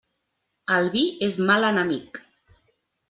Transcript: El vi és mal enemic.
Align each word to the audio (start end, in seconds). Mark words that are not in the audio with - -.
El 0.77 0.89
vi 0.95 1.03
és 1.27 1.37
mal 1.51 1.67
enemic. 1.69 2.21